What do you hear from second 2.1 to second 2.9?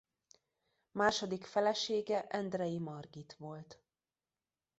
Endrei